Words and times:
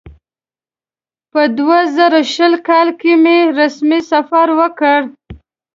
په 1.31 1.41
دوه 1.57 1.79
زره 1.95 2.21
شل 2.33 2.53
کال 2.67 2.87
کې 2.99 3.13
مې 3.23 3.37
رسمي 3.59 3.99
سفر 4.11 4.47
وکړ. 4.59 4.99